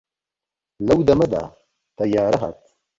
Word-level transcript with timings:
لەو 0.85 0.99
دەمەدا 1.07 1.43
تەیارە 1.97 2.37
هات 2.43 2.59